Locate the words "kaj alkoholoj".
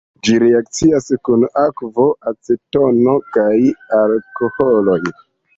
3.37-5.01